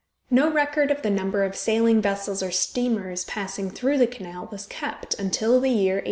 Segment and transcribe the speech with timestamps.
[0.31, 4.65] No record of the number of sailing vessels or steamers passing through the canal was
[4.65, 5.99] kept until the year 1864.